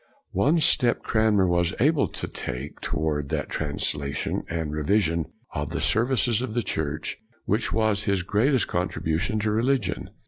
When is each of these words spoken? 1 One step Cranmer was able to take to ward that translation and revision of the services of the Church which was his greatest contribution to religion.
1 0.31 0.53
One 0.55 0.59
step 0.59 1.03
Cranmer 1.03 1.45
was 1.45 1.75
able 1.79 2.07
to 2.07 2.27
take 2.27 2.79
to 2.81 2.95
ward 2.95 3.29
that 3.29 3.49
translation 3.51 4.41
and 4.49 4.71
revision 4.71 5.31
of 5.53 5.69
the 5.69 5.79
services 5.79 6.41
of 6.41 6.55
the 6.55 6.63
Church 6.63 7.19
which 7.45 7.71
was 7.71 8.05
his 8.05 8.23
greatest 8.23 8.67
contribution 8.67 9.37
to 9.41 9.51
religion. 9.51 10.09